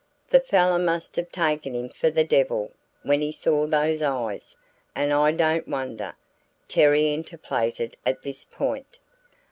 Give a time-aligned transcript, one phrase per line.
[0.31, 2.71] "The fellow must have taken him for the devil
[3.03, 4.55] when he saw those eyes,
[4.95, 6.15] and I don't wonder!"
[6.67, 8.97] Terry interpolated at this point.